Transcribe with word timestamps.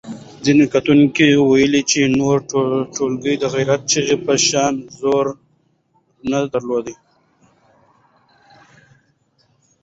ځینو 0.45 0.63
کتونکو 0.73 1.25
وویل 1.39 1.73
چې 1.91 1.99
نورې 2.19 2.43
ټولګې 2.95 3.33
د 3.39 3.43
غیرت 3.53 3.81
چغې 3.91 4.17
په 4.25 4.33
شان 4.47 4.73
زور 4.99 5.25
نه 6.31 6.39
درلود. 6.53 6.87